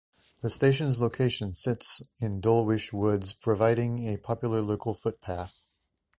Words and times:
The 0.41 0.49
station's 0.49 0.99
location 0.99 1.53
sits 1.53 2.01
in 2.19 2.41
Dulwich 2.41 2.91
Woods, 2.91 3.33
providing 3.33 4.11
a 4.11 4.17
popular 4.17 4.59
local 4.59 4.95
footpath. 4.95 5.63